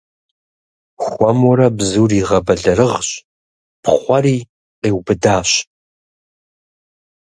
[1.03, 3.09] Хуэмурэ бзур игъэбэлэрыгъщ,
[3.81, 4.37] пхъуэри,
[4.79, 5.49] къиубыдащ.